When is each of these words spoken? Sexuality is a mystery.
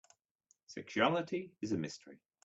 Sexuality 0.65 1.51
is 1.61 1.73
a 1.73 1.77
mystery. 1.77 2.17